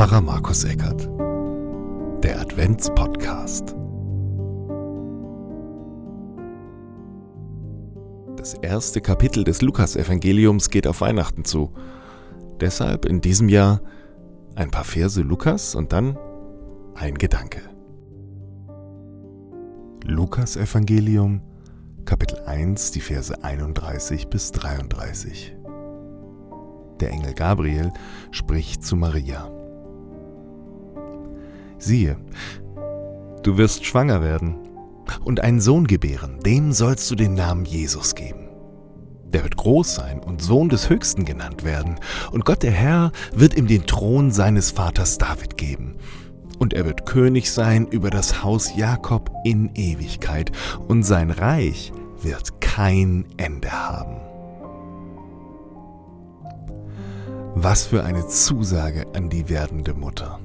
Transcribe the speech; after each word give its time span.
Pfarrer 0.00 0.22
Markus 0.22 0.64
Eckert. 0.64 1.10
Der 2.24 2.40
Adventspodcast. 2.40 3.76
Das 8.38 8.54
erste 8.54 9.02
Kapitel 9.02 9.44
des 9.44 9.60
Lukasevangeliums 9.60 10.70
geht 10.70 10.86
auf 10.86 11.02
Weihnachten 11.02 11.44
zu. 11.44 11.74
Deshalb 12.62 13.04
in 13.04 13.20
diesem 13.20 13.50
Jahr 13.50 13.82
ein 14.54 14.70
paar 14.70 14.84
Verse 14.84 15.20
Lukas 15.20 15.74
und 15.74 15.92
dann 15.92 16.16
ein 16.94 17.16
Gedanke. 17.16 17.60
Lukasevangelium, 20.04 21.42
Kapitel 22.06 22.38
1, 22.46 22.92
die 22.92 23.02
Verse 23.02 23.44
31 23.44 24.28
bis 24.28 24.50
33. 24.52 25.54
Der 27.00 27.10
Engel 27.10 27.34
Gabriel 27.34 27.92
spricht 28.30 28.82
zu 28.82 28.96
Maria. 28.96 29.59
Siehe, 31.80 32.18
du 33.42 33.56
wirst 33.56 33.86
schwanger 33.86 34.20
werden 34.22 34.54
und 35.24 35.40
einen 35.40 35.60
Sohn 35.60 35.86
gebären, 35.86 36.38
dem 36.44 36.72
sollst 36.72 37.10
du 37.10 37.14
den 37.14 37.34
Namen 37.34 37.64
Jesus 37.64 38.14
geben. 38.14 38.48
Der 39.24 39.44
wird 39.44 39.56
groß 39.56 39.94
sein 39.94 40.20
und 40.20 40.42
Sohn 40.42 40.68
des 40.68 40.90
Höchsten 40.90 41.24
genannt 41.24 41.64
werden, 41.64 41.96
und 42.32 42.44
Gott 42.44 42.62
der 42.62 42.72
Herr 42.72 43.12
wird 43.32 43.56
ihm 43.56 43.66
den 43.66 43.86
Thron 43.86 44.30
seines 44.30 44.72
Vaters 44.72 45.16
David 45.18 45.56
geben. 45.56 45.96
Und 46.58 46.74
er 46.74 46.84
wird 46.84 47.06
König 47.06 47.50
sein 47.50 47.86
über 47.86 48.10
das 48.10 48.44
Haus 48.44 48.76
Jakob 48.76 49.30
in 49.44 49.74
Ewigkeit, 49.74 50.52
und 50.86 51.04
sein 51.04 51.30
Reich 51.30 51.92
wird 52.20 52.60
kein 52.60 53.24
Ende 53.38 53.72
haben. 53.72 54.16
Was 57.54 57.86
für 57.86 58.04
eine 58.04 58.26
Zusage 58.26 59.06
an 59.14 59.30
die 59.30 59.48
werdende 59.48 59.94
Mutter 59.94 60.40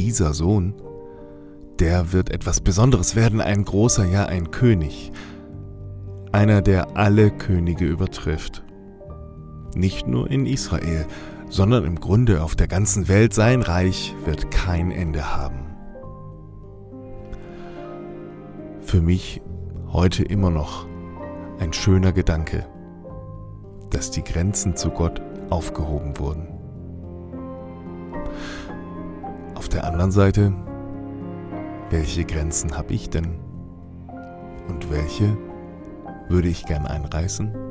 dieser 0.00 0.32
Sohn, 0.32 0.72
der 1.78 2.14
wird 2.14 2.30
etwas 2.30 2.62
Besonderes 2.62 3.16
werden, 3.16 3.42
ein 3.42 3.64
großer, 3.64 4.06
ja 4.06 4.24
ein 4.24 4.50
König, 4.50 5.12
einer, 6.32 6.62
der 6.62 6.96
alle 6.96 7.30
Könige 7.30 7.84
übertrifft. 7.84 8.64
Nicht 9.74 10.06
nur 10.06 10.30
in 10.30 10.46
Israel, 10.46 11.06
sondern 11.50 11.84
im 11.84 12.00
Grunde 12.00 12.42
auf 12.42 12.56
der 12.56 12.66
ganzen 12.66 13.08
Welt, 13.08 13.34
sein 13.34 13.60
Reich 13.60 14.14
wird 14.24 14.50
kein 14.50 14.90
Ende 14.90 15.36
haben. 15.36 15.66
Für 18.80 19.02
mich 19.02 19.42
heute 19.92 20.22
immer 20.22 20.50
noch 20.50 20.86
ein 21.58 21.74
schöner 21.74 22.12
Gedanke, 22.12 22.66
dass 23.90 24.10
die 24.10 24.24
Grenzen 24.24 24.76
zu 24.76 24.88
Gott 24.90 25.20
aufgehoben 25.50 26.18
wurden 26.18 26.49
der 29.68 29.84
anderen 29.84 30.12
Seite, 30.12 30.52
welche 31.90 32.24
Grenzen 32.24 32.76
habe 32.76 32.92
ich 32.94 33.10
denn? 33.10 33.38
Und 34.68 34.90
welche 34.90 35.36
würde 36.28 36.48
ich 36.48 36.64
gern 36.64 36.86
einreißen? 36.86 37.69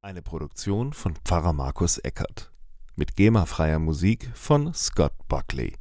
Eine 0.00 0.22
Produktion 0.22 0.92
von 0.92 1.16
Pfarrer 1.24 1.52
Markus 1.52 1.98
Eckert. 1.98 2.52
Mit 2.94 3.16
GEMA-freier 3.16 3.80
Musik 3.80 4.30
von 4.32 4.72
Scott 4.72 5.12
Buckley. 5.26 5.74